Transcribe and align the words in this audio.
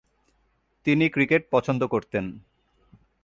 তিনি 0.85 1.05
ক্রিকেট 1.09 1.41
পছন্দ 1.51 1.81
করতেন। 1.83 2.25